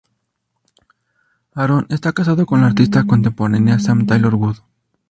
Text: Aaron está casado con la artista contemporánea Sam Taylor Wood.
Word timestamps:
Aaron 1.53 1.85
está 1.91 2.11
casado 2.11 2.47
con 2.47 2.61
la 2.61 2.65
artista 2.65 3.03
contemporánea 3.05 3.77
Sam 3.77 4.07
Taylor 4.07 4.33
Wood. 4.33 4.57